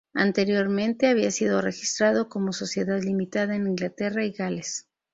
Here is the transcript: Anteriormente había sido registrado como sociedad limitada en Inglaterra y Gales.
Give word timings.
Anteriormente 0.15 1.05
había 1.09 1.29
sido 1.29 1.61
registrado 1.61 2.27
como 2.27 2.53
sociedad 2.53 2.99
limitada 3.03 3.55
en 3.55 3.67
Inglaterra 3.67 4.25
y 4.25 4.31
Gales. 4.31 4.87